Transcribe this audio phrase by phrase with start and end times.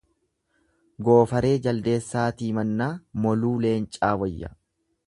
[1.09, 2.91] Goofaree jaldeessaatii mannaa,
[3.27, 4.57] moluu leencaa wayya.